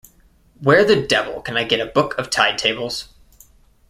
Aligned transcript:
Where 0.61 0.83
the 0.83 0.99
devil 0.99 1.43
can 1.43 1.57
I 1.57 1.63
get 1.63 1.79
a 1.79 1.85
book 1.85 2.17
of 2.17 2.31
tide 2.31 2.57
tables? 2.57 3.09